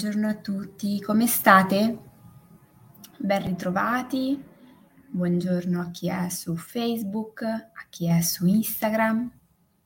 Buongiorno 0.00 0.28
a 0.28 0.34
tutti, 0.36 0.98
come 1.02 1.26
state? 1.26 1.98
Ben 3.18 3.44
ritrovati. 3.44 4.42
Buongiorno 5.08 5.78
a 5.78 5.90
chi 5.90 6.08
è 6.08 6.30
su 6.30 6.56
Facebook, 6.56 7.42
a 7.42 7.86
chi 7.90 8.06
è 8.06 8.22
su 8.22 8.46
Instagram, 8.46 9.30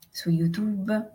su 0.08 0.30
YouTube. 0.30 1.12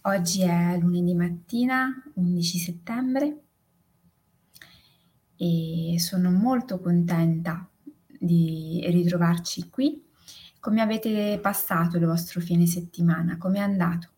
Oggi 0.00 0.40
è 0.40 0.78
lunedì 0.78 1.14
mattina, 1.14 2.02
11 2.14 2.58
settembre 2.58 3.42
e 5.36 5.96
sono 5.98 6.30
molto 6.30 6.80
contenta 6.80 7.68
di 8.18 8.82
ritrovarci 8.86 9.68
qui. 9.68 10.02
Come 10.58 10.80
avete 10.80 11.38
passato 11.42 11.98
il 11.98 12.06
vostro 12.06 12.40
fine 12.40 12.64
settimana? 12.64 13.36
Come 13.36 13.58
è 13.58 13.60
andato? 13.60 14.12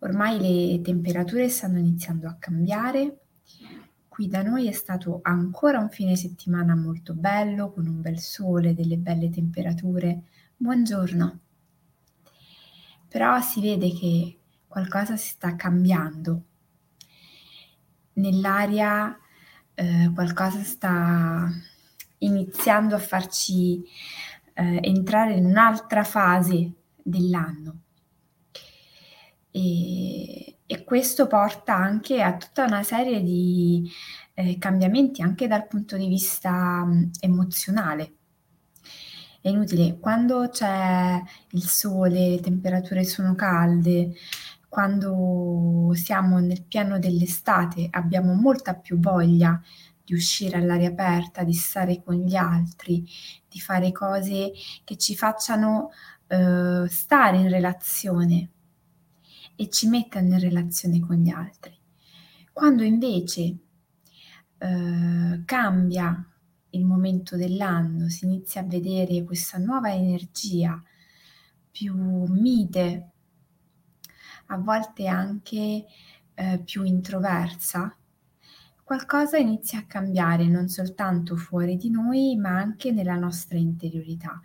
Ormai 0.00 0.38
le 0.38 0.80
temperature 0.80 1.48
stanno 1.48 1.78
iniziando 1.78 2.28
a 2.28 2.36
cambiare. 2.38 3.18
Qui 4.06 4.28
da 4.28 4.42
noi 4.42 4.68
è 4.68 4.72
stato 4.72 5.18
ancora 5.22 5.80
un 5.80 5.90
fine 5.90 6.14
settimana 6.14 6.76
molto 6.76 7.14
bello, 7.14 7.72
con 7.72 7.86
un 7.86 8.00
bel 8.00 8.18
sole, 8.20 8.74
delle 8.74 8.96
belle 8.96 9.28
temperature. 9.28 10.22
Buongiorno. 10.56 11.38
Però 13.08 13.40
si 13.40 13.60
vede 13.60 13.92
che 13.92 14.38
qualcosa 14.68 15.16
si 15.16 15.30
sta 15.30 15.56
cambiando. 15.56 16.42
Nell'aria 18.14 19.18
eh, 19.74 20.10
qualcosa 20.14 20.62
sta 20.62 21.48
iniziando 22.18 22.94
a 22.94 22.98
farci 22.98 23.82
eh, 24.54 24.78
entrare 24.82 25.34
in 25.34 25.44
un'altra 25.44 26.04
fase 26.04 26.72
dell'anno. 27.02 27.80
E, 29.58 30.58
e 30.66 30.84
questo 30.84 31.26
porta 31.26 31.74
anche 31.74 32.22
a 32.22 32.36
tutta 32.36 32.64
una 32.64 32.84
serie 32.84 33.22
di 33.22 33.90
eh, 34.34 34.56
cambiamenti 34.58 35.20
anche 35.20 35.48
dal 35.48 35.66
punto 35.66 35.96
di 35.96 36.06
vista 36.06 36.84
mh, 36.84 37.10
emozionale. 37.20 38.12
È 39.40 39.48
inutile, 39.48 39.98
quando 39.98 40.48
c'è 40.50 41.20
il 41.50 41.62
sole, 41.62 42.30
le 42.30 42.40
temperature 42.40 43.02
sono 43.04 43.34
calde, 43.34 44.12
quando 44.68 45.90
siamo 45.94 46.38
nel 46.38 46.64
piano 46.64 46.98
dell'estate 46.98 47.88
abbiamo 47.90 48.34
molta 48.34 48.74
più 48.74 48.98
voglia 48.98 49.60
di 50.04 50.14
uscire 50.14 50.58
all'aria 50.58 50.90
aperta, 50.90 51.42
di 51.44 51.54
stare 51.54 52.02
con 52.02 52.14
gli 52.16 52.36
altri, 52.36 53.04
di 53.48 53.60
fare 53.60 53.90
cose 53.92 54.52
che 54.84 54.96
ci 54.96 55.16
facciano 55.16 55.90
eh, 56.28 56.86
stare 56.88 57.38
in 57.38 57.48
relazione 57.48 58.50
e 59.60 59.68
ci 59.70 59.88
mettano 59.88 60.34
in 60.34 60.38
relazione 60.38 61.00
con 61.00 61.16
gli 61.16 61.30
altri. 61.30 61.76
Quando 62.52 62.84
invece 62.84 63.58
eh, 64.56 65.42
cambia 65.44 66.32
il 66.70 66.84
momento 66.84 67.36
dell'anno, 67.36 68.08
si 68.08 68.24
inizia 68.24 68.60
a 68.60 68.64
vedere 68.64 69.24
questa 69.24 69.58
nuova 69.58 69.92
energia 69.92 70.80
più 71.72 71.92
mite, 72.28 73.10
a 74.46 74.58
volte 74.58 75.08
anche 75.08 75.84
eh, 76.34 76.62
più 76.64 76.84
introversa, 76.84 77.97
qualcosa 78.88 79.36
inizia 79.36 79.80
a 79.80 79.84
cambiare 79.84 80.46
non 80.48 80.68
soltanto 80.68 81.36
fuori 81.36 81.76
di 81.76 81.90
noi, 81.90 82.36
ma 82.36 82.56
anche 82.56 82.90
nella 82.90 83.16
nostra 83.16 83.58
interiorità. 83.58 84.40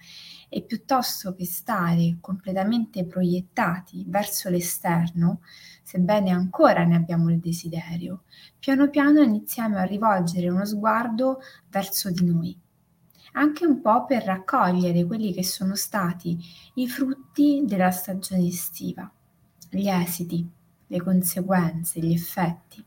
E 0.50 0.64
piuttosto 0.64 1.34
che 1.34 1.46
stare 1.46 2.18
completamente 2.20 3.06
proiettati 3.06 4.03
verso 4.06 4.50
l'esterno, 4.50 5.40
sebbene 5.82 6.32
ancora 6.32 6.84
ne 6.84 6.98
abbiamo 6.98 7.30
il 7.32 7.40
desiderio, 7.40 8.24
piano 8.59 8.90
piano 8.90 9.22
iniziamo 9.22 9.78
a 9.78 9.84
rivolgere 9.84 10.50
uno 10.50 10.66
sguardo 10.66 11.40
verso 11.70 12.12
di 12.12 12.26
noi 12.26 12.58
anche 13.36 13.66
un 13.66 13.82
po' 13.82 14.06
per 14.06 14.24
raccogliere 14.26 15.06
quelli 15.06 15.34
che 15.34 15.44
sono 15.44 15.74
stati 15.74 16.38
i 16.76 16.88
frutti 16.88 17.64
della 17.66 17.90
stagione 17.90 18.46
estiva, 18.46 19.09
gli 19.72 19.88
esiti, 19.88 20.48
le 20.86 21.02
conseguenze, 21.02 22.00
gli 22.00 22.14
effetti. 22.14 22.86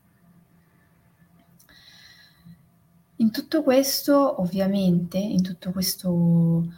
In 3.17 3.31
tutto 3.31 3.63
questo, 3.63 4.41
ovviamente, 4.41 5.17
in 5.17 5.41
tutto 5.41 5.71
questo 5.71 6.71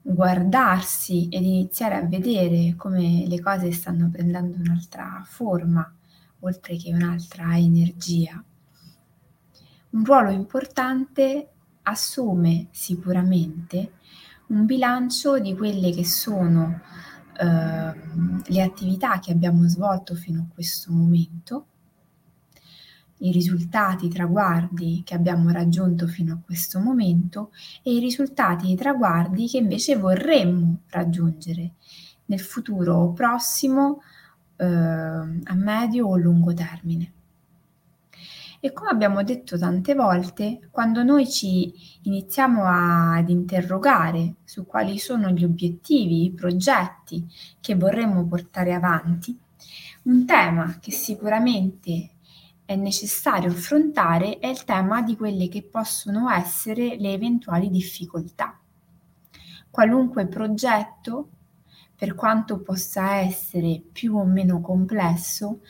guardarsi 0.00 1.28
ed 1.28 1.42
iniziare 1.42 1.96
a 1.96 2.06
vedere 2.06 2.74
come 2.76 3.26
le 3.26 3.40
cose 3.40 3.72
stanno 3.72 4.08
prendendo 4.08 4.58
un'altra 4.58 5.22
forma, 5.26 5.92
oltre 6.40 6.76
che 6.76 6.92
un'altra 6.92 7.56
energia, 7.58 8.42
un 9.90 10.04
ruolo 10.04 10.30
importante 10.30 11.48
assume 11.82 12.68
sicuramente 12.70 13.92
un 14.48 14.66
bilancio 14.66 15.40
di 15.40 15.56
quelle 15.56 15.90
che 15.90 16.04
sono 16.04 16.80
eh, 17.38 17.94
le 18.44 18.62
attività 18.62 19.18
che 19.18 19.32
abbiamo 19.32 19.66
svolto 19.66 20.14
fino 20.14 20.42
a 20.42 20.54
questo 20.54 20.92
momento 20.92 21.66
i 23.18 23.32
risultati, 23.32 24.06
i 24.06 24.10
traguardi 24.10 25.02
che 25.04 25.14
abbiamo 25.14 25.50
raggiunto 25.50 26.06
fino 26.06 26.34
a 26.34 26.38
questo 26.44 26.78
momento 26.78 27.50
e 27.82 27.94
i 27.94 27.98
risultati 27.98 28.70
i 28.70 28.76
traguardi 28.76 29.48
che 29.48 29.58
invece 29.58 29.96
vorremmo 29.96 30.80
raggiungere 30.88 31.72
nel 32.26 32.40
futuro 32.40 33.12
prossimo, 33.12 34.02
eh, 34.56 34.64
a 34.66 35.54
medio 35.54 36.08
o 36.08 36.16
lungo 36.16 36.52
termine. 36.52 37.12
E 38.58 38.72
come 38.72 38.88
abbiamo 38.90 39.22
detto 39.22 39.56
tante 39.58 39.94
volte, 39.94 40.68
quando 40.70 41.02
noi 41.02 41.28
ci 41.28 41.72
iniziamo 42.02 42.64
a, 42.64 43.16
ad 43.16 43.28
interrogare 43.28 44.36
su 44.44 44.66
quali 44.66 44.98
sono 44.98 45.30
gli 45.30 45.44
obiettivi, 45.44 46.24
i 46.24 46.32
progetti 46.32 47.24
che 47.60 47.76
vorremmo 47.76 48.26
portare 48.26 48.72
avanti, 48.72 49.38
un 50.04 50.24
tema 50.24 50.78
che 50.80 50.90
sicuramente 50.90 52.15
è 52.66 52.74
necessario 52.74 53.50
affrontare 53.50 54.40
è 54.40 54.48
il 54.48 54.64
tema 54.64 55.00
di 55.00 55.16
quelle 55.16 55.48
che 55.48 55.62
possono 55.62 56.28
essere 56.28 56.96
le 56.98 57.12
eventuali 57.12 57.70
difficoltà. 57.70 58.58
Qualunque 59.70 60.26
progetto, 60.26 61.28
per 61.94 62.16
quanto 62.16 62.60
possa 62.60 63.16
essere 63.18 63.80
più 63.92 64.16
o 64.16 64.24
meno 64.24 64.60
complesso, 64.60 65.60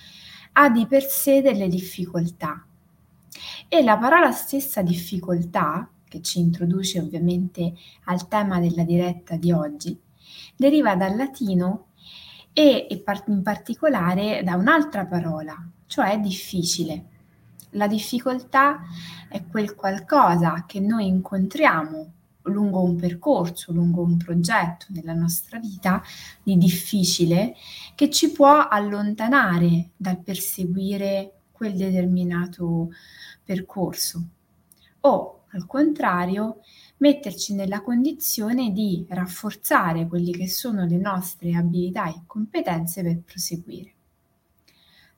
ha 0.53 0.71
di 0.71 0.87
per 0.87 1.03
sé 1.03 1.43
delle 1.43 1.69
difficoltà. 1.69 2.65
E 3.69 3.83
la 3.83 3.99
parola 3.99 4.33
stessa 4.33 4.81
difficoltà, 4.81 5.91
che 6.09 6.23
ci 6.23 6.39
introduce 6.39 6.99
ovviamente 6.99 7.75
al 8.05 8.27
tema 8.27 8.59
della 8.59 8.85
diretta 8.85 9.37
di 9.37 9.53
oggi, 9.53 10.01
deriva 10.57 10.97
dal 10.97 11.15
latino 11.15 11.86
e 12.59 12.87
in 13.27 13.43
particolare 13.43 14.43
da 14.43 14.55
un'altra 14.55 15.05
parola, 15.05 15.55
cioè 15.85 16.19
difficile. 16.19 17.05
La 17.73 17.87
difficoltà 17.87 18.81
è 19.29 19.45
quel 19.45 19.75
qualcosa 19.75 20.65
che 20.67 20.81
noi 20.81 21.07
incontriamo 21.07 22.13
lungo 22.45 22.83
un 22.83 22.97
percorso, 22.97 23.73
lungo 23.73 24.01
un 24.01 24.17
progetto 24.17 24.87
nella 24.89 25.13
nostra 25.13 25.59
vita 25.59 26.03
di 26.43 26.57
difficile 26.57 27.55
che 27.95 28.09
ci 28.09 28.33
può 28.33 28.69
allontanare 28.69 29.91
dal 29.95 30.19
perseguire 30.19 31.33
quel 31.53 31.77
determinato 31.77 32.89
percorso 33.45 34.29
o 35.01 35.43
al 35.57 35.67
contrario 35.67 36.61
metterci 36.99 37.55
nella 37.55 37.83
condizione 37.83 38.73
di 38.73 39.05
rafforzare 39.09 40.07
quelle 40.07 40.31
che 40.33 40.49
sono 40.49 40.85
le 40.85 40.99
nostre 40.99 41.55
abilità 41.55 42.09
e 42.09 42.23
competenze 42.27 43.03
per 43.03 43.21
proseguire. 43.21 43.95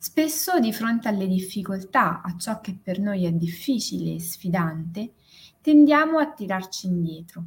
Spesso 0.00 0.61
di 0.61 0.73
fronte 0.73 1.08
alle 1.08 1.26
difficoltà, 1.26 2.23
a 2.23 2.37
ciò 2.37 2.61
che 2.61 2.79
per 2.81 3.00
noi 3.00 3.25
è 3.25 3.32
difficile 3.32 4.14
e 4.14 4.20
sfidante, 4.20 5.14
tendiamo 5.61 6.19
a 6.19 6.32
tirarci 6.32 6.87
indietro. 6.87 7.44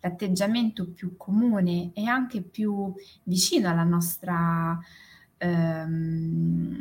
L'atteggiamento 0.00 0.90
più 0.90 1.16
comune 1.16 1.92
e 1.94 2.06
anche 2.06 2.42
più 2.42 2.92
vicino 3.24 3.68
alla 3.68 3.84
nostra 3.84 4.78
ehm, 5.36 6.76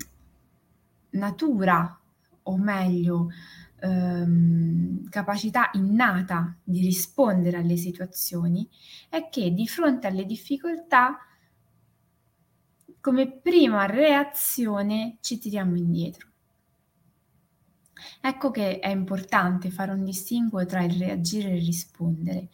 natura, 1.12 2.00
o 2.44 2.58
meglio, 2.58 3.30
ehm, 3.79 5.09
capacità 5.09 5.69
innata 5.74 6.56
di 6.63 6.81
rispondere 6.81 7.57
alle 7.57 7.77
situazioni, 7.77 8.68
è 9.09 9.29
che 9.29 9.53
di 9.53 9.68
fronte 9.68 10.07
alle 10.07 10.25
difficoltà 10.25 11.18
come 13.00 13.31
prima 13.31 13.85
reazione 13.85 15.18
ci 15.21 15.38
tiriamo 15.38 15.77
indietro. 15.77 16.27
Ecco 18.21 18.51
che 18.51 18.79
è 18.79 18.89
importante 18.89 19.71
fare 19.71 19.91
un 19.91 20.03
distinguo 20.03 20.65
tra 20.65 20.83
il 20.83 20.97
reagire 21.00 21.50
e 21.50 21.56
il 21.57 21.65
rispondere, 21.65 22.50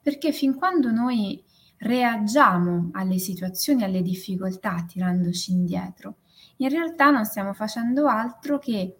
perché 0.00 0.32
fin 0.32 0.54
quando 0.54 0.90
noi 0.90 1.42
reagiamo 1.78 2.90
alle 2.92 3.18
situazioni, 3.18 3.84
alle 3.84 4.02
difficoltà 4.02 4.84
tirandoci 4.86 5.52
indietro, 5.52 6.16
in 6.56 6.68
realtà 6.70 7.10
non 7.10 7.24
stiamo 7.24 7.52
facendo 7.52 8.08
altro 8.08 8.58
che 8.58 8.96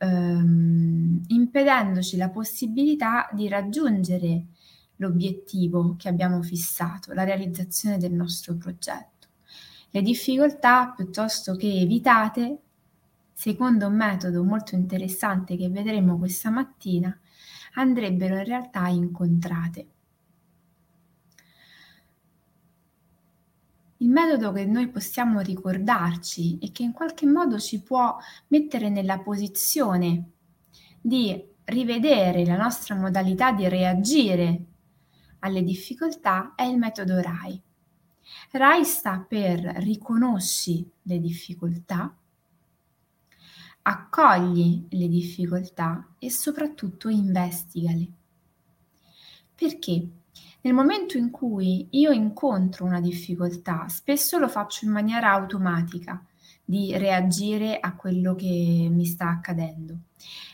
ehm, 0.00 1.22
impedendoci 1.28 2.16
la 2.16 2.30
possibilità 2.30 3.28
di 3.32 3.48
raggiungere 3.48 4.46
l'obiettivo 4.96 5.96
che 5.98 6.08
abbiamo 6.08 6.42
fissato, 6.42 7.12
la 7.12 7.24
realizzazione 7.24 7.98
del 7.98 8.12
nostro 8.12 8.56
progetto. 8.56 9.28
Le 9.90 10.02
difficoltà, 10.02 10.92
piuttosto 10.94 11.56
che 11.56 11.70
evitate, 11.72 12.58
secondo 13.32 13.86
un 13.86 13.96
metodo 13.96 14.44
molto 14.44 14.74
interessante 14.74 15.56
che 15.56 15.68
vedremo 15.68 16.18
questa 16.18 16.50
mattina, 16.50 17.16
andrebbero 17.74 18.36
in 18.36 18.44
realtà 18.44 18.88
incontrate. 18.88 19.86
Il 24.02 24.08
metodo 24.08 24.50
che 24.52 24.64
noi 24.64 24.88
possiamo 24.88 25.40
ricordarci 25.40 26.58
e 26.58 26.72
che 26.72 26.82
in 26.82 26.92
qualche 26.92 27.26
modo 27.26 27.58
ci 27.58 27.82
può 27.82 28.16
mettere 28.48 28.88
nella 28.88 29.18
posizione 29.18 30.30
di 30.98 31.38
rivedere 31.64 32.46
la 32.46 32.56
nostra 32.56 32.94
modalità 32.94 33.52
di 33.52 33.68
reagire 33.68 34.64
alle 35.40 35.62
difficoltà 35.62 36.54
è 36.54 36.62
il 36.62 36.78
metodo 36.78 37.20
RAI. 37.20 37.62
RAI 38.52 38.84
sta 38.86 39.18
per 39.20 39.60
riconosci 39.60 40.90
le 41.02 41.20
difficoltà, 41.20 42.16
accogli 43.82 44.86
le 44.88 45.08
difficoltà 45.08 46.14
e 46.18 46.30
soprattutto 46.30 47.10
investigale. 47.10 48.08
Perché? 49.54 50.08
Nel 50.62 50.74
momento 50.74 51.16
in 51.16 51.30
cui 51.30 51.88
io 51.92 52.10
incontro 52.10 52.84
una 52.84 53.00
difficoltà, 53.00 53.86
spesso 53.88 54.38
lo 54.38 54.48
faccio 54.48 54.84
in 54.84 54.90
maniera 54.90 55.32
automatica 55.32 56.22
di 56.62 56.96
reagire 56.96 57.80
a 57.80 57.96
quello 57.96 58.34
che 58.34 58.88
mi 58.90 59.04
sta 59.06 59.28
accadendo. 59.28 59.96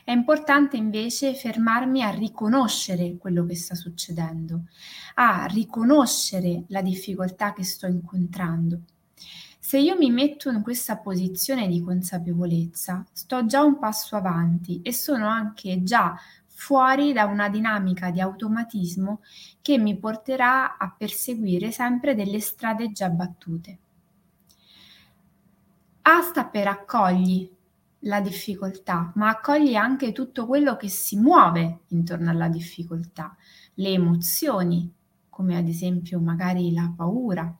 È 0.05 0.12
importante 0.12 0.76
invece 0.76 1.35
fermarmi 1.35 2.03
a 2.03 2.11
riconoscere 2.11 3.17
quello 3.19 3.44
che 3.44 3.56
sta 3.56 3.75
succedendo, 3.75 4.62
a 5.17 5.44
riconoscere 5.47 6.64
la 6.69 6.82
difficoltà 6.82 7.53
che 7.53 7.64
sto 7.64 7.87
incontrando. 7.87 8.82
Se 9.58 9.79
io 9.79 9.97
mi 9.99 10.12
metto 10.12 10.49
in 10.49 10.62
questa 10.62 10.97
posizione 10.97 11.67
di 11.67 11.82
consapevolezza, 11.82 13.05
sto 13.12 13.44
già 13.47 13.64
un 13.64 13.81
passo 13.81 14.14
avanti 14.14 14.81
e 14.82 14.93
sono 14.93 15.26
anche 15.26 15.82
già 15.82 16.17
fuori 16.56 17.12
da 17.12 17.26
una 17.26 17.50
dinamica 17.50 18.11
di 18.11 18.20
automatismo 18.20 19.20
che 19.61 19.76
mi 19.76 19.99
porterà 19.99 20.79
a 20.79 20.91
perseguire 20.91 21.70
sempre 21.70 22.14
delle 22.14 22.41
strade 22.41 22.93
già 22.93 23.11
battute. 23.11 23.79
A 26.03 26.49
per 26.50 26.67
accogli 26.67 27.50
la 28.00 28.20
difficoltà, 28.20 29.12
ma 29.17 29.29
accogli 29.29 29.75
anche 29.75 30.12
tutto 30.12 30.47
quello 30.47 30.76
che 30.76 30.88
si 30.88 31.17
muove 31.17 31.81
intorno 31.88 32.31
alla 32.31 32.49
difficoltà, 32.49 33.37
le 33.75 33.88
emozioni, 33.91 34.91
come 35.29 35.56
ad 35.58 35.69
esempio 35.69 36.20
magari 36.20 36.73
la 36.73 36.91
paura, 36.97 37.55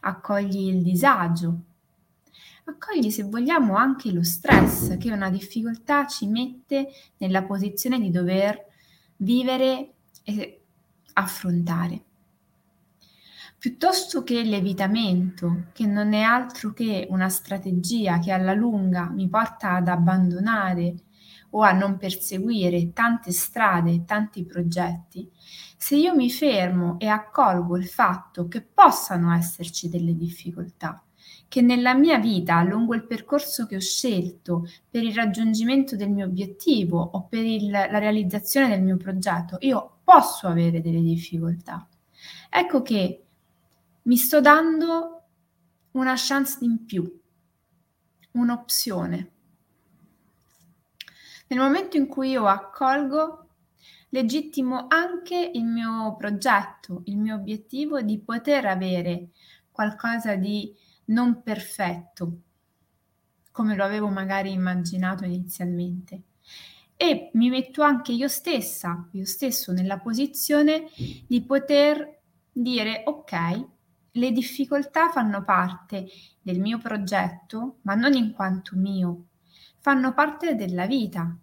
accogli 0.00 0.68
il 0.68 0.82
disagio, 0.82 1.60
accogli 2.70 3.10
se 3.10 3.22
vogliamo 3.22 3.76
anche 3.76 4.10
lo 4.10 4.24
stress 4.24 4.96
che 4.98 5.12
una 5.12 5.30
difficoltà 5.30 6.06
ci 6.06 6.26
mette 6.26 6.88
nella 7.18 7.44
posizione 7.44 8.00
di 8.00 8.10
dover 8.10 8.64
vivere 9.16 9.92
e 10.24 10.60
affrontare. 11.14 12.02
Piuttosto 13.58 14.22
che 14.22 14.42
l'evitamento, 14.42 15.66
che 15.72 15.86
non 15.86 16.12
è 16.12 16.20
altro 16.20 16.72
che 16.72 17.06
una 17.08 17.28
strategia 17.28 18.18
che 18.18 18.30
alla 18.30 18.52
lunga 18.52 19.08
mi 19.08 19.28
porta 19.28 19.76
ad 19.76 19.88
abbandonare 19.88 20.94
o 21.50 21.62
a 21.62 21.72
non 21.72 21.96
perseguire 21.96 22.92
tante 22.92 23.32
strade, 23.32 24.04
tanti 24.04 24.44
progetti, 24.44 25.30
se 25.76 25.96
io 25.96 26.14
mi 26.14 26.30
fermo 26.30 26.98
e 26.98 27.06
accolgo 27.06 27.76
il 27.76 27.86
fatto 27.86 28.46
che 28.46 28.60
possano 28.60 29.32
esserci 29.32 29.88
delle 29.88 30.14
difficoltà, 30.14 31.02
che 31.48 31.60
nella 31.60 31.94
mia 31.94 32.18
vita, 32.18 32.62
lungo 32.62 32.94
il 32.94 33.06
percorso 33.06 33.66
che 33.66 33.76
ho 33.76 33.80
scelto 33.80 34.68
per 34.90 35.02
il 35.02 35.14
raggiungimento 35.14 35.96
del 35.96 36.10
mio 36.10 36.26
obiettivo 36.26 37.00
o 37.00 37.26
per 37.28 37.44
il, 37.44 37.70
la 37.70 37.98
realizzazione 37.98 38.68
del 38.68 38.82
mio 38.82 38.96
progetto, 38.96 39.56
io 39.60 39.98
posso 40.02 40.48
avere 40.48 40.80
delle 40.80 41.00
difficoltà. 41.00 41.88
Ecco 42.50 42.82
che 42.82 43.24
mi 44.02 44.16
sto 44.16 44.40
dando 44.40 45.22
una 45.92 46.14
chance 46.16 46.58
in 46.60 46.84
più, 46.84 47.20
un'opzione. 48.32 49.30
Nel 51.48 51.58
momento 51.58 51.96
in 51.96 52.06
cui 52.06 52.30
io 52.30 52.46
accolgo, 52.46 53.48
legittimo 54.10 54.86
anche 54.88 55.50
il 55.54 55.64
mio 55.64 56.16
progetto, 56.16 57.02
il 57.04 57.18
mio 57.18 57.36
obiettivo 57.36 58.00
di 58.00 58.18
poter 58.18 58.66
avere 58.66 59.28
qualcosa 59.70 60.34
di 60.36 60.74
non 61.06 61.42
perfetto, 61.42 62.40
come 63.52 63.74
lo 63.74 63.84
avevo 63.84 64.08
magari 64.08 64.52
immaginato 64.52 65.24
inizialmente. 65.24 66.22
E 66.96 67.30
mi 67.34 67.50
metto 67.50 67.82
anche 67.82 68.12
io 68.12 68.28
stessa, 68.28 69.08
io 69.12 69.24
stesso, 69.24 69.72
nella 69.72 69.98
posizione 69.98 70.86
di 71.26 71.42
poter 71.42 72.20
dire 72.50 73.02
ok, 73.04 73.66
le 74.12 74.32
difficoltà 74.32 75.10
fanno 75.10 75.44
parte 75.44 76.06
del 76.40 76.58
mio 76.58 76.78
progetto, 76.78 77.78
ma 77.82 77.94
non 77.94 78.14
in 78.14 78.32
quanto 78.32 78.76
mio, 78.76 79.26
fanno 79.78 80.14
parte 80.14 80.54
della 80.54 80.86
vita. 80.86 81.36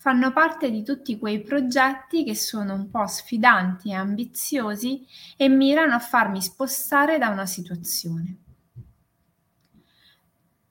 Fanno 0.00 0.32
parte 0.32 0.70
di 0.70 0.82
tutti 0.82 1.18
quei 1.18 1.42
progetti 1.42 2.24
che 2.24 2.34
sono 2.34 2.72
un 2.72 2.88
po' 2.88 3.06
sfidanti 3.06 3.90
e 3.90 3.92
ambiziosi 3.92 5.06
e 5.36 5.50
mirano 5.50 5.92
a 5.92 5.98
farmi 5.98 6.40
spostare 6.40 7.18
da 7.18 7.28
una 7.28 7.44
situazione. 7.44 8.38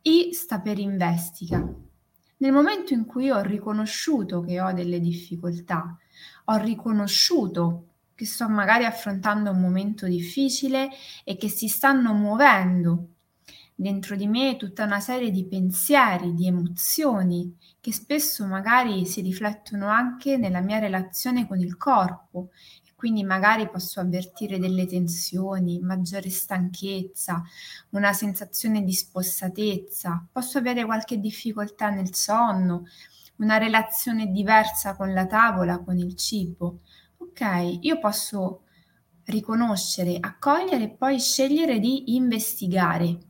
I 0.02 0.34
sta 0.34 0.60
per 0.60 0.80
investiga. 0.80 1.64
Nel 2.38 2.52
momento 2.52 2.96
in 2.96 3.06
cui 3.06 3.30
ho 3.30 3.42
riconosciuto 3.42 4.42
che 4.42 4.60
ho 4.60 4.74
delle 4.74 5.00
difficoltà, 5.00 5.96
ho 6.46 6.58
riconosciuto 6.58 7.90
che 8.16 8.26
sto 8.26 8.50
magari 8.50 8.86
affrontando 8.86 9.52
un 9.52 9.62
momento 9.62 10.08
difficile 10.08 10.90
e 11.24 11.38
che 11.38 11.50
si 11.50 11.68
stanno 11.68 12.14
muovendo 12.14 13.10
dentro 13.80 14.16
di 14.16 14.28
me 14.28 14.58
tutta 14.58 14.84
una 14.84 15.00
serie 15.00 15.32
di 15.32 15.46
pensieri, 15.46 16.34
di 16.34 16.48
emozioni 16.48 17.56
che 17.80 17.94
spesso 17.94 18.46
magari 18.46 19.06
si 19.06 19.22
riflettono 19.22 19.88
anche 19.88 20.38
nella 20.38 20.62
mia 20.62 20.80
relazione 20.80 21.48
con 21.48 21.60
il 21.60 21.78
corpo 21.78 22.50
quindi 22.96 23.24
magari 23.24 23.70
posso 23.70 24.02
avvertire 24.02 24.60
delle 24.60 24.86
tensioni, 24.86 25.80
maggiore 25.80 26.30
stanchezza, 26.30 27.42
una 27.92 28.12
sensazione 28.12 28.84
di 28.84 28.92
spossatezza, 28.92 30.28
posso 30.30 30.58
avere 30.58 30.84
qualche 30.84 31.18
difficoltà 31.18 31.90
nel 31.90 32.14
sonno, 32.14 32.84
una 33.38 33.58
relazione 33.58 34.30
diversa 34.32 34.98
con 34.98 35.14
la 35.14 35.26
tavola, 35.26 35.80
con 35.80 35.98
il 35.98 36.14
cibo 36.18 36.82
ok, 37.20 37.80
io 37.82 38.00
posso 38.00 38.64
riconoscere, 39.26 40.18
accogliere 40.20 40.86
e 40.86 40.90
poi 40.90 41.20
scegliere 41.20 41.80
di 41.80 42.16
investigare. 42.16 43.29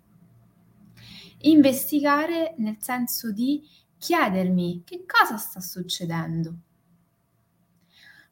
Investigare 1.42 2.56
nel 2.58 2.78
senso 2.80 3.32
di 3.32 3.68
chiedermi 3.98 4.84
che 4.86 5.06
cosa 5.06 5.38
sta 5.38 5.60
succedendo. 5.60 6.56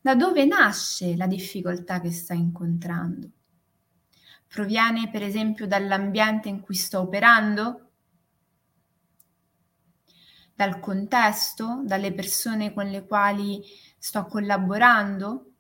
Da 0.02 0.16
dove 0.16 0.46
nasce 0.46 1.16
la 1.16 1.28
difficoltà 1.28 2.00
che 2.00 2.12
sta 2.12 2.34
incontrando? 2.34 3.30
Proviene 4.48 5.10
per 5.10 5.24
esempio 5.24 5.68
dall'ambiente 5.68 6.50
in 6.50 6.62
cui 6.62 6.76
sto 6.76 7.02
operando? 7.02 7.92
Dal 10.54 10.80
contesto, 10.80 11.82
dalle 11.84 12.14
persone 12.14 12.74
con 12.74 12.88
le 12.88 13.06
quali 13.06 13.62
sto 13.98 14.26
collaborando? 14.26 15.52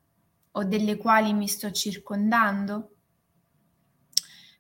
o 0.58 0.64
delle 0.64 0.98
quali 0.98 1.34
mi 1.34 1.48
sto 1.48 1.72
circondando? 1.72 2.96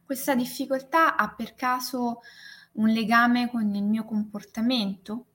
Questa 0.03 0.35
difficoltà 0.35 1.17
ha 1.17 1.33
per 1.33 1.55
caso 1.55 2.21
un 2.77 2.89
legame 2.89 3.49
con 3.49 3.73
il 3.73 3.83
mio 3.83 4.05
comportamento? 4.05 5.27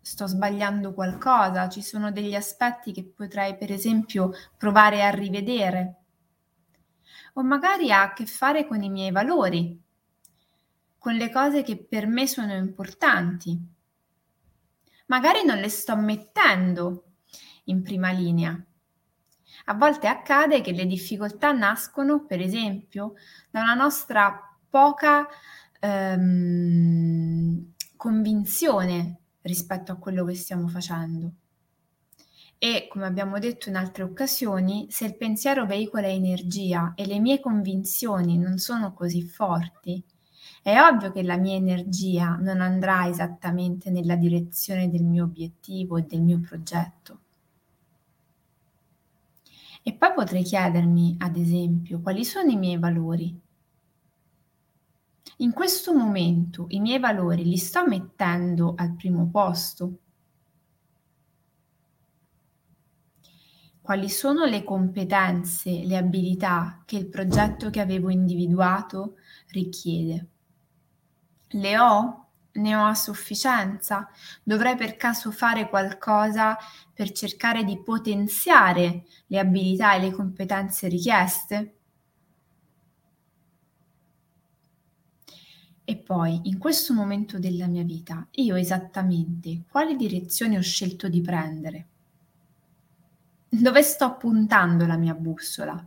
Sto 0.00 0.26
sbagliando 0.26 0.92
qualcosa? 0.92 1.68
Ci 1.68 1.82
sono 1.82 2.10
degli 2.10 2.34
aspetti 2.34 2.92
che 2.92 3.04
potrei 3.04 3.56
per 3.56 3.70
esempio 3.72 4.32
provare 4.56 5.04
a 5.04 5.10
rivedere? 5.10 5.96
O 7.34 7.42
magari 7.42 7.92
ha 7.92 8.02
a 8.02 8.12
che 8.12 8.26
fare 8.26 8.66
con 8.66 8.82
i 8.82 8.90
miei 8.90 9.10
valori, 9.10 9.80
con 10.98 11.14
le 11.14 11.30
cose 11.30 11.62
che 11.62 11.76
per 11.76 12.06
me 12.06 12.26
sono 12.26 12.54
importanti. 12.54 13.58
Magari 15.06 15.44
non 15.44 15.58
le 15.58 15.68
sto 15.68 15.96
mettendo 15.96 17.04
in 17.64 17.82
prima 17.82 18.10
linea 18.10 18.58
A 19.66 19.74
volte 19.74 20.06
accade 20.06 20.60
che 20.60 20.72
le 20.72 20.86
difficoltà 20.86 21.52
nascono, 21.52 22.24
per 22.24 22.40
esempio, 22.40 23.14
da 23.50 23.62
una 23.62 23.74
nostra 23.74 24.56
poca 24.68 25.28
ehm, 25.80 27.72
convinzione 27.96 29.18
rispetto 29.42 29.92
a 29.92 29.96
quello 29.96 30.24
che 30.24 30.34
stiamo 30.34 30.68
facendo. 30.68 31.32
E 32.58 32.88
come 32.90 33.06
abbiamo 33.06 33.38
detto 33.38 33.70
in 33.70 33.76
altre 33.76 34.02
occasioni, 34.02 34.86
se 34.90 35.06
il 35.06 35.16
pensiero 35.16 35.64
veicola 35.64 36.08
energia 36.08 36.92
e 36.94 37.06
le 37.06 37.18
mie 37.18 37.40
convinzioni 37.40 38.36
non 38.36 38.58
sono 38.58 38.92
così 38.92 39.22
forti, 39.22 40.04
è 40.62 40.78
ovvio 40.78 41.10
che 41.10 41.22
la 41.22 41.38
mia 41.38 41.54
energia 41.54 42.36
non 42.36 42.60
andrà 42.60 43.08
esattamente 43.08 43.90
nella 43.90 44.14
direzione 44.14 44.90
del 44.90 45.04
mio 45.04 45.24
obiettivo 45.24 45.96
e 45.96 46.02
del 46.02 46.20
mio 46.20 46.38
progetto. 46.38 47.18
E 49.82 49.94
poi 49.94 50.12
potrei 50.12 50.42
chiedermi, 50.42 51.16
ad 51.18 51.36
esempio, 51.38 52.00
quali 52.00 52.26
sono 52.26 52.50
i 52.50 52.56
miei 52.56 52.78
valori. 52.78 53.40
In 55.38 55.52
questo 55.52 55.94
momento 55.94 56.66
i 56.68 56.80
miei 56.80 56.98
valori 56.98 57.44
li 57.44 57.56
sto 57.56 57.86
mettendo 57.86 58.74
al 58.76 58.94
primo 58.94 59.28
posto 59.30 59.98
quali 63.90 64.08
sono 64.08 64.44
le 64.44 64.62
competenze, 64.62 65.82
le 65.84 65.96
abilità 65.96 66.82
che 66.86 66.96
il 66.96 67.08
progetto 67.08 67.70
che 67.70 67.80
avevo 67.80 68.08
individuato 68.08 69.16
richiede. 69.48 70.26
Le 71.48 71.78
ho? 71.78 72.26
Ne 72.52 72.76
ho 72.76 72.84
a 72.84 72.94
sufficienza? 72.94 74.08
Dovrei 74.44 74.76
per 74.76 74.96
caso 74.96 75.32
fare 75.32 75.68
qualcosa 75.68 76.56
per 76.94 77.10
cercare 77.10 77.64
di 77.64 77.82
potenziare 77.82 79.06
le 79.26 79.38
abilità 79.40 79.94
e 79.94 80.00
le 80.00 80.12
competenze 80.12 80.86
richieste? 80.86 81.79
E 85.90 85.96
poi, 85.96 86.42
in 86.44 86.58
questo 86.58 86.94
momento 86.94 87.40
della 87.40 87.66
mia 87.66 87.82
vita, 87.82 88.24
io 88.36 88.54
esattamente 88.54 89.64
quale 89.68 89.96
direzione 89.96 90.56
ho 90.56 90.62
scelto 90.62 91.08
di 91.08 91.20
prendere? 91.20 91.88
Dove 93.48 93.82
sto 93.82 94.16
puntando 94.16 94.86
la 94.86 94.96
mia 94.96 95.14
bussola? 95.14 95.84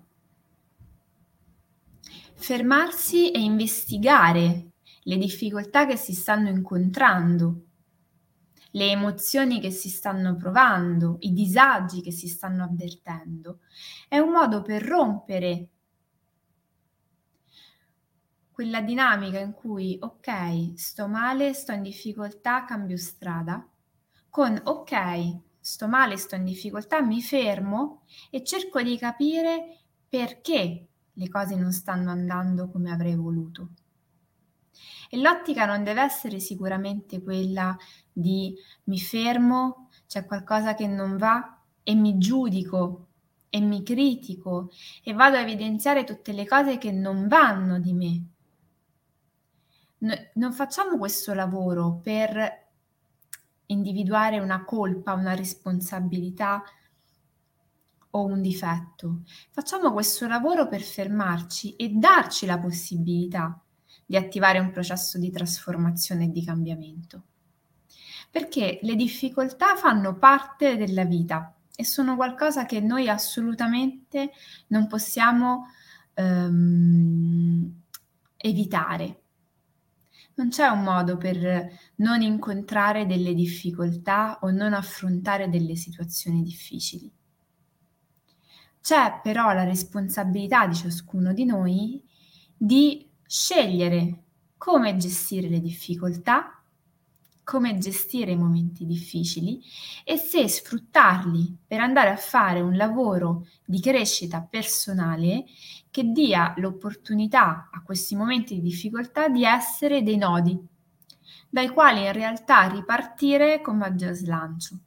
Fermarsi 2.34 3.32
e 3.32 3.40
investigare 3.40 4.72
le 5.04 5.18
difficoltà 5.18 5.86
che 5.86 5.96
si 5.96 6.12
stanno 6.12 6.50
incontrando, 6.50 7.62
le 8.72 8.90
emozioni 8.90 9.62
che 9.62 9.72
si 9.72 9.88
stanno 9.88 10.36
provando, 10.36 11.16
i 11.22 11.32
disagi 11.32 12.02
che 12.02 12.12
si 12.12 12.28
stanno 12.28 12.66
avvertendo, 12.66 13.60
è 14.10 14.18
un 14.18 14.32
modo 14.32 14.64
per 14.64 14.84
rompere 14.84 15.70
quella 18.54 18.82
dinamica 18.82 19.40
in 19.40 19.52
cui 19.52 19.98
ok, 20.00 20.74
sto 20.76 21.08
male, 21.08 21.54
sto 21.54 21.72
in 21.72 21.82
difficoltà, 21.82 22.64
cambio 22.66 22.98
strada, 22.98 23.68
con 24.30 24.60
ok, 24.64 25.40
sto 25.60 25.88
male, 25.88 26.18
sto 26.18 26.36
in 26.36 26.44
difficoltà, 26.44 27.02
mi 27.02 27.22
fermo 27.22 28.04
e 28.30 28.44
cerco 28.44 28.82
di 28.82 28.96
capire 28.98 29.80
perché 30.08 30.88
le 31.12 31.30
cose 31.30 31.56
non 31.56 31.72
stanno 31.72 32.12
andando 32.12 32.70
come 32.70 32.92
avrei 32.92 33.16
voluto. 33.16 33.70
E 35.10 35.18
l'ottica 35.18 35.66
non 35.66 35.84
deve 35.84 36.02
essere 36.02 36.40
sicuramente 36.40 37.22
quella 37.24 37.76
di 38.12 38.56
mi 38.86 39.00
fermo, 39.00 39.90
c'è 40.08 40.26
qualcosa 40.26 40.76
che 40.76 40.88
non 40.88 41.18
va 41.18 41.60
e 41.82 41.96
mi 41.96 42.18
giudico 42.18 43.08
e 43.50 43.60
mi 43.60 43.84
critico 43.84 44.70
e 45.04 45.14
vado 45.14 45.38
a 45.38 45.42
evidenziare 45.42 46.04
tutte 46.04 46.34
le 46.34 46.46
cose 46.46 46.78
che 46.78 46.92
non 46.92 47.28
vanno 47.28 47.80
di 47.80 47.94
me. 47.94 48.33
No, 50.04 50.14
non 50.34 50.52
facciamo 50.52 50.98
questo 50.98 51.34
lavoro 51.34 52.00
per 52.04 52.62
individuare 53.68 54.40
una 54.40 54.66
colpa, 54.66 55.14
una 55.14 55.34
responsabilità 55.34 56.62
o 58.10 58.26
un 58.26 58.42
difetto. 58.42 59.22
Facciamo 59.52 59.94
questo 59.94 60.28
lavoro 60.28 60.68
per 60.68 60.82
fermarci 60.82 61.76
e 61.78 61.90
darci 61.90 62.46
la 62.46 62.60
possibilità 62.60 63.60
di 64.06 64.18
attivare 64.18 64.60
un 64.60 64.72
processo 64.72 65.18
di 65.18 65.32
trasformazione 65.32 66.26
e 66.26 66.32
di 66.32 66.44
cambiamento. 66.44 67.24
Perché 68.30 68.80
le 68.82 68.96
difficoltà 68.96 69.78
fanno 69.78 70.18
parte 70.18 70.76
della 70.76 71.06
vita 71.06 71.56
e 71.74 71.86
sono 71.86 72.18
qualcosa 72.18 72.66
che 72.66 72.82
noi 72.82 73.08
assolutamente 73.08 74.32
non 74.68 74.88
possiamo 74.88 75.68
ehm, 76.14 77.82
evitare 78.36 79.23
non 80.36 80.50
c'è 80.50 80.68
un 80.68 80.84
modo 80.84 81.18
per 81.18 81.70
non 81.98 82.22
incontrare 82.22 83.06
delle 83.06 83.34
difficoltà 83.34 84.40
o 84.42 84.50
non 84.50 84.74
affrontare 84.74 85.50
delle 85.50 85.76
situazioni 85.76 86.42
difficili. 86.42 87.12
C'è 88.82 89.20
però 89.22 89.54
la 89.54 89.64
responsabilità 89.64 90.68
di 90.68 90.76
ciascuno 90.76 91.34
di 91.34 91.46
noi 91.46 92.04
di 92.56 93.10
scegliere 93.26 94.24
come 94.58 94.96
gestire 94.98 95.48
le 95.48 95.60
difficoltà 95.60 96.63
come 97.44 97.78
gestire 97.78 98.32
i 98.32 98.38
momenti 98.38 98.86
difficili 98.86 99.62
e 100.04 100.18
se 100.18 100.48
sfruttarli 100.48 101.58
per 101.68 101.80
andare 101.80 102.10
a 102.10 102.16
fare 102.16 102.62
un 102.62 102.76
lavoro 102.76 103.48
di 103.66 103.80
crescita 103.80 104.42
personale 104.42 105.46
che 105.92 106.12
dia 106.12 106.54
l'opportunità 106.58 107.70
a 107.72 107.82
questi 107.84 108.16
momenti 108.16 108.56
di 108.56 108.62
difficoltà 108.62 109.28
di 109.28 109.44
essere 109.44 110.04
dei 110.04 110.18
nodi 110.18 110.60
dai 111.50 111.70
quali 111.70 112.04
in 112.04 112.14
realtà 112.14 112.68
ripartire 112.68 113.62
con 113.62 113.78
maggior 113.78 114.14
slancio. 114.14 114.80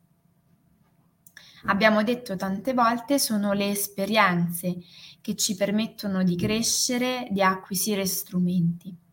Abbiamo 1.66 2.02
detto 2.02 2.34
tante 2.34 2.75
volte 2.75 3.20
sono 3.20 3.52
le 3.52 3.70
esperienze 3.70 4.78
che 5.20 5.36
ci 5.36 5.54
permettono 5.54 6.25
di 6.25 6.36
crescere, 6.36 7.28
di 7.30 7.40
acquisire 7.40 8.04
strumenti 8.04 9.05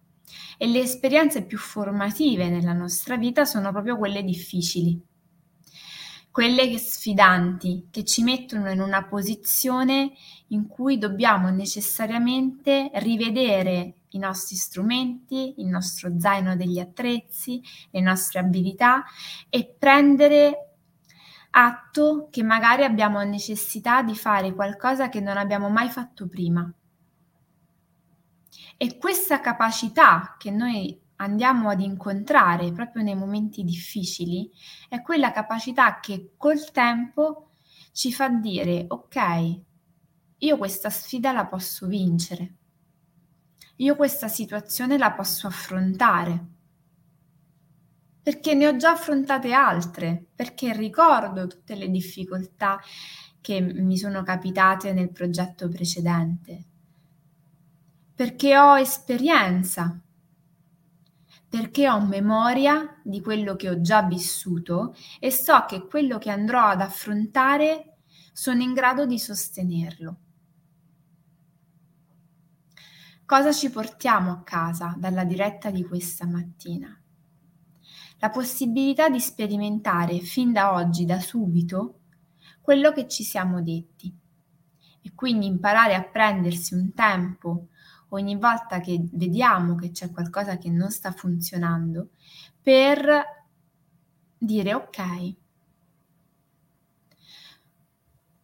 e 0.58 0.68
le 0.68 0.80
esperienze 0.80 1.46
più 1.46 1.58
formative 1.58 2.50
nella 2.50 2.74
nostra 2.74 3.18
vita 3.18 3.46
sono 3.46 3.72
proprio 3.72 3.98
quelle 3.98 4.24
difficili, 4.24 5.00
quelle 6.32 6.78
sfidanti, 6.78 7.88
che 7.92 8.04
ci 8.04 8.24
mettono 8.24 8.72
in 8.72 8.82
una 8.82 9.06
posizione 9.06 10.14
in 10.48 10.68
cui 10.68 10.98
dobbiamo 10.98 11.50
necessariamente 11.50 12.90
rivedere 12.96 13.96
i 14.10 14.18
nostri 14.18 14.56
strumenti, 14.56 15.56
il 15.58 15.68
nostro 15.68 16.20
zaino 16.20 16.56
degli 16.56 16.80
attrezzi, 16.80 17.62
le 17.92 18.02
nostre 18.02 18.40
abilità 18.40 19.04
e 19.50 19.76
prendere 19.78 20.74
atto 21.52 22.30
che 22.32 22.42
magari 22.42 22.84
abbiamo 22.84 23.22
necessità 23.22 24.02
di 24.02 24.16
fare 24.16 24.54
qualcosa 24.54 25.10
che 25.10 25.20
non 25.20 25.38
abbiamo 25.38 25.70
mai 25.70 25.90
fatto 25.90 26.28
prima 26.28 26.72
e 28.78 28.98
questa 28.98 29.40
capacità 29.40 30.36
che 30.38 30.52
noi 30.52 31.00
andiamo 31.18 31.70
ad 31.70 31.82
incontrare 31.82 32.72
proprio 32.72 33.04
nei 33.04 33.16
momenti 33.16 33.64
difficili 33.64 34.50
è 34.90 35.02
quella 35.02 35.32
capacità 35.32 36.00
che 36.00 36.34
col 36.38 36.72
tempo 36.72 37.52
ci 37.92 38.12
fa 38.12 38.30
dire 38.30 38.86
ok, 38.88 39.60
io 40.40 40.58
questa 40.58 40.90
sfida 40.90 41.32
la 41.32 41.46
posso 41.46 41.88
vincere, 41.88 42.56
io 43.78 43.96
questa 43.96 44.28
situazione 44.28 44.98
la 44.98 45.12
posso 45.12 45.48
affrontare, 45.48 46.46
perché 48.22 48.54
ne 48.54 48.68
ho 48.68 48.76
già 48.76 48.92
affrontate 48.92 49.54
altre, 49.54 50.26
perché 50.34 50.74
ricordo 50.74 51.46
tutte 51.46 51.76
le 51.76 51.90
difficoltà 51.90 52.80
che 53.40 53.62
mi 53.62 53.98
sono 53.98 54.24
capitate 54.24 54.94
nel 54.94 55.12
progetto 55.12 55.70
precedente 55.70 56.68
perché 58.16 58.58
ho 58.58 58.78
esperienza, 58.78 60.00
perché 61.50 61.90
ho 61.90 62.06
memoria 62.06 63.00
di 63.04 63.22
quello 63.22 63.56
che 63.56 63.70
ho 63.70 63.82
già 63.82 64.04
vissuto 64.04 64.96
e 65.20 65.32
so 65.32 65.66
che 65.68 65.86
quello 65.88 66.18
che 66.18 66.30
andrò 66.30 66.66
ad 66.66 66.82
affrontare 66.82 67.98
sono 68.32 68.62
in 68.62 68.74
grado 68.74 69.06
di 69.06 69.20
sostenerlo. 69.20 70.18
Cosa 73.26 73.52
ci 73.52 73.70
portiamo 73.70 74.32
a 74.32 74.42
casa 74.44 74.96
dalla 74.98 75.24
diretta 75.24 75.72
di 75.72 75.84
questa 75.84 76.26
mattina? 76.26 77.00
La 78.20 78.30
possibilità 78.30 79.10
di 79.10 79.20
sperimentare 79.20 80.20
fin 80.20 80.52
da 80.52 80.74
oggi, 80.74 81.06
da 81.06 81.20
subito, 81.20 82.00
quello 82.62 82.92
che 82.92 83.08
ci 83.08 83.24
siamo 83.24 83.62
detti 83.62 84.16
e 85.02 85.12
quindi 85.14 85.46
imparare 85.46 85.96
a 85.96 86.04
prendersi 86.04 86.74
un 86.74 86.94
tempo 86.94 87.68
ogni 88.16 88.36
volta 88.36 88.80
che 88.80 89.08
vediamo 89.12 89.76
che 89.76 89.92
c'è 89.92 90.12
qualcosa 90.12 90.58
che 90.58 90.70
non 90.70 90.90
sta 90.92 91.12
funzionando, 91.12 92.10
per 92.62 93.24
dire 94.38 94.74
ok, 94.74 95.36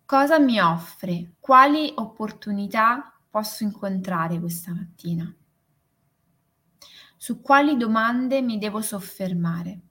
Cosa 0.09 0.39
mi 0.39 0.59
offre? 0.59 1.35
Quali 1.39 1.93
opportunità 1.97 3.13
posso 3.29 3.63
incontrare 3.63 4.39
questa 4.39 4.73
mattina? 4.73 5.31
Su 7.15 7.41
quali 7.41 7.77
domande 7.77 8.41
mi 8.41 8.57
devo 8.57 8.81
soffermare? 8.81 9.81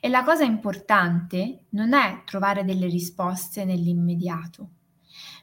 E 0.00 0.08
la 0.08 0.24
cosa 0.24 0.42
importante 0.42 1.66
non 1.68 1.92
è 1.92 2.24
trovare 2.24 2.64
delle 2.64 2.88
risposte 2.88 3.64
nell'immediato, 3.64 4.70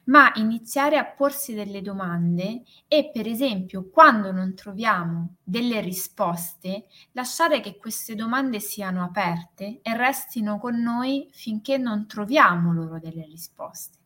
ma 0.08 0.32
iniziare 0.36 0.96
a 0.96 1.04
porsi 1.04 1.54
delle 1.54 1.82
domande 1.82 2.62
e, 2.86 3.10
per 3.12 3.26
esempio, 3.26 3.88
quando 3.88 4.32
non 4.32 4.54
troviamo 4.54 5.36
delle 5.42 5.80
risposte, 5.80 6.86
lasciare 7.12 7.60
che 7.60 7.76
queste 7.76 8.14
domande 8.14 8.60
siano 8.60 9.02
aperte 9.02 9.80
e 9.82 9.96
restino 9.96 10.58
con 10.58 10.80
noi 10.80 11.28
finché 11.32 11.76
non 11.78 12.06
troviamo 12.06 12.72
loro 12.72 12.98
delle 12.98 13.24
risposte. 13.24 13.96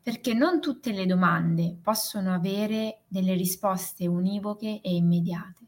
Perché 0.00 0.32
non 0.32 0.60
tutte 0.60 0.92
le 0.92 1.04
domande 1.04 1.76
possono 1.82 2.32
avere 2.32 3.02
delle 3.08 3.34
risposte 3.34 4.06
univoche 4.06 4.80
e 4.82 4.94
immediate. 4.94 5.66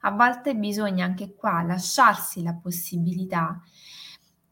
A 0.00 0.12
volte 0.12 0.54
bisogna 0.54 1.04
anche 1.04 1.34
qua 1.34 1.62
lasciarsi 1.62 2.42
la 2.42 2.54
possibilità 2.54 3.60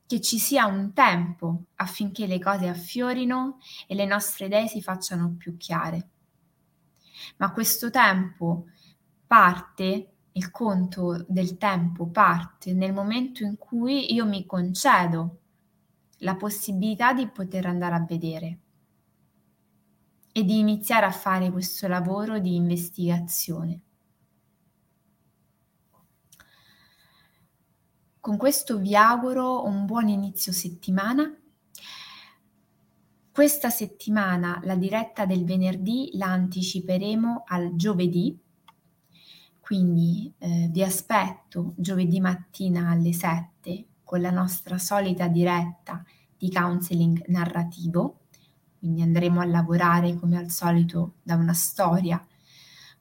che 0.07 0.21
ci 0.21 0.39
sia 0.39 0.67
un 0.67 0.93
tempo 0.93 1.65
affinché 1.77 2.27
le 2.27 2.39
cose 2.39 2.69
affiorino 2.69 3.59
e 3.87 3.95
le 3.95 4.05
nostre 4.05 4.47
idee 4.47 4.69
si 4.69 4.83
facciano 4.83 5.35
più 5.37 5.57
chiare. 5.57 6.09
Ma 7.39 7.53
questo 7.53 7.91
tempo 7.91 8.67
parte, 9.27 10.13
il 10.33 10.51
conto 10.51 11.25
del 11.29 11.57
tempo 11.57 12.09
parte 12.09 12.75
nel 12.75 12.93
momento 12.93 13.45
in 13.45 13.57
cui 13.57 14.13
io 14.13 14.27
mi 14.27 14.45
concedo 14.45 15.39
la 16.19 16.37
possibilità 16.37 17.13
di 17.13 17.29
poter 17.29 17.67
andare 17.67 17.95
a 17.95 18.05
vedere 18.05 18.59
e 20.33 20.45
di 20.45 20.59
iniziare 20.59 21.07
a 21.07 21.13
fare 21.13 21.51
questo 21.51 21.87
lavoro 21.87 22.39
di 22.39 22.57
investigazione. 22.57 23.81
Con 28.25 28.39
questo 28.39 28.79
vi 28.79 28.97
auguro 28.97 29.67
un 29.67 29.85
buon 29.85 30.09
inizio 30.09 30.51
settimana. 30.51 31.31
Questa 33.31 33.69
settimana 33.69 34.63
la 34.65 34.77
diretta 34.77 35.27
del 35.27 35.45
venerdì 35.45 36.09
la 36.15 36.29
anticiperemo 36.29 37.43
al 37.47 37.77
giovedì, 37.77 38.35
quindi 39.61 40.33
eh, 40.39 40.71
vi 40.73 40.83
aspetto 40.83 41.75
giovedì 41.77 42.19
mattina 42.19 42.89
alle 42.89 43.13
7 43.13 43.89
con 44.03 44.23
la 44.23 44.31
nostra 44.31 44.79
solita 44.79 45.29
diretta 45.29 46.03
di 46.35 46.51
counseling 46.51 47.25
narrativo, 47.27 48.21
quindi 48.79 49.03
andremo 49.03 49.43
a 49.43 49.45
lavorare 49.45 50.19
come 50.19 50.39
al 50.39 50.49
solito 50.49 51.17
da 51.23 51.35
una 51.35 51.53
storia 51.53 52.27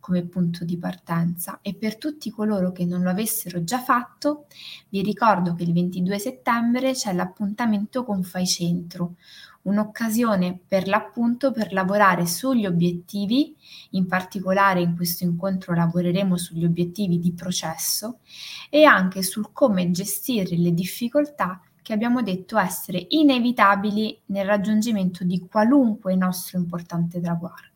come 0.04 0.24
punto 0.24 0.66
di 0.66 0.78
partenza 0.78 1.60
e 1.62 1.76
per 1.76 1.98
tutti 1.98 2.30
coloro 2.30 2.74
che 2.74 2.84
non 2.84 3.04
lo 3.04 3.10
avessero 3.10 3.64
già 3.64 3.80
fatto 3.80 4.48
vi 4.90 5.02
ricordo 5.02 5.56
che 5.56 5.64
il 5.64 5.72
22 5.72 6.20
settembre 6.20 6.92
c'è 6.92 7.14
l'appuntamento 7.14 8.04
con 8.04 8.22
Fai 8.22 8.46
Centro, 8.46 9.16
un'occasione 9.62 10.60
per 10.68 10.90
l'appunto 10.90 11.54
per 11.54 11.72
lavorare 11.72 12.26
sugli 12.26 12.66
obiettivi, 12.66 13.56
in 13.92 14.06
particolare 14.06 14.82
in 14.82 14.94
questo 14.94 15.24
incontro 15.24 15.74
lavoreremo 15.74 16.36
sugli 16.36 16.66
obiettivi 16.66 17.18
di 17.18 17.32
processo 17.32 18.20
e 18.70 18.84
anche 18.84 19.24
sul 19.24 19.54
come 19.54 19.90
gestire 19.92 20.58
le 20.58 20.74
difficoltà 20.74 21.62
che 21.82 21.94
abbiamo 21.94 22.22
detto 22.22 22.58
essere 22.58 23.06
inevitabili 23.08 24.20
nel 24.26 24.46
raggiungimento 24.46 25.24
di 25.24 25.48
qualunque 25.50 26.14
nostro 26.16 26.58
importante 26.58 27.22
traguardo. 27.22 27.73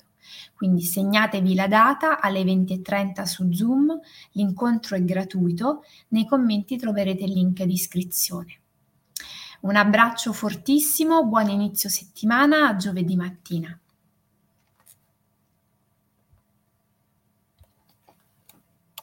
Quindi 0.54 0.82
segnatevi 0.82 1.56
la 1.56 1.68
data 1.68 2.20
alle 2.20 2.44
20.30 2.44 3.24
su 3.24 3.52
Zoom, 3.52 4.00
l'incontro 4.32 4.96
è 4.96 5.04
gratuito, 5.04 5.84
nei 6.10 6.26
commenti 6.26 6.78
troverete 6.78 7.24
il 7.24 7.34
link 7.34 7.63
di 7.63 7.74
iscrizione. 7.74 8.60
Un 9.62 9.76
abbraccio 9.76 10.34
fortissimo, 10.34 11.26
buon 11.26 11.50
inizio 11.50 11.90
settimana, 11.90 12.68
a 12.68 12.76
giovedì 12.76 13.16
mattina. 13.16 13.80